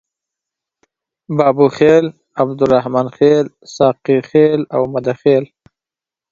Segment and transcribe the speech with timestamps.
[1.37, 2.05] بابوخیل،
[2.41, 5.43] عبدالرحمن خیل، ساقي خیل او مده خیل.